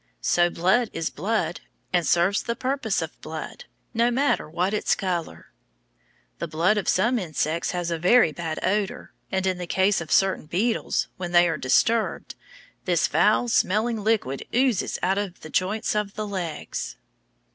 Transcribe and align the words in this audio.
So 0.23 0.49
blood 0.49 0.89
is 0.93 1.11
blood, 1.11 1.61
and 1.93 2.07
serves 2.07 2.41
the 2.41 2.55
purpose 2.55 3.03
of 3.03 3.21
blood, 3.21 3.65
no 3.93 4.09
matter 4.09 4.49
what 4.49 4.73
its 4.73 4.95
color. 4.95 5.51
The 6.39 6.47
blood 6.47 6.79
of 6.79 6.89
some 6.89 7.19
insects 7.19 7.69
has 7.69 7.91
a 7.91 7.99
very 7.99 8.31
bad 8.31 8.57
odor, 8.65 9.13
and 9.31 9.45
in 9.45 9.59
the 9.59 9.67
case 9.67 10.01
of 10.01 10.11
certain 10.11 10.47
beetles, 10.47 11.07
when 11.17 11.33
they 11.33 11.47
are 11.47 11.55
disturbed, 11.55 12.33
this 12.85 13.05
foul 13.07 13.47
smelling 13.47 14.03
liquid 14.03 14.43
oozes 14.55 14.97
out 15.03 15.19
of 15.19 15.41
the 15.41 15.51
joints 15.51 15.93
of 15.93 16.15
the 16.15 16.25
legs. 16.27 16.95